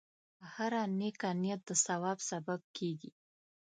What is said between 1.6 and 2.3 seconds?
د ثواب